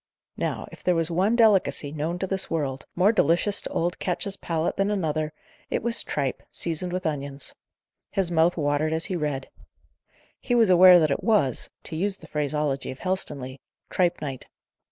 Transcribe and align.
Now, 0.37 0.67
if 0.71 0.83
there 0.83 0.95
was 0.95 1.11
one 1.11 1.35
delicacy, 1.35 1.91
known 1.91 2.17
to 2.17 2.25
this 2.25 2.49
world, 2.49 2.87
more 2.95 3.11
delicious 3.11 3.61
to 3.61 3.69
old 3.69 3.99
Ketch's 3.99 4.35
palate 4.35 4.75
than 4.75 4.89
another, 4.89 5.31
it 5.69 5.83
was 5.83 6.03
tripe, 6.03 6.41
seasoned 6.49 6.91
with 6.91 7.05
onions. 7.05 7.53
His 8.09 8.31
mouth 8.31 8.57
watered 8.57 8.93
as 8.93 9.05
he 9.05 9.15
read. 9.15 9.47
He 10.39 10.55
was 10.55 10.71
aware 10.71 10.97
that 10.97 11.11
it 11.11 11.23
was 11.23 11.69
to 11.83 11.95
use 11.95 12.17
the 12.17 12.25
phraseology 12.25 12.89
of 12.89 12.97
Helstonleigh 12.97 13.59
"tripe 13.91 14.21
night." 14.23 14.47